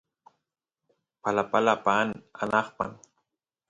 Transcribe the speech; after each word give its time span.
palapala 1.21 1.73
paan 1.85 2.09
anqman 2.43 2.91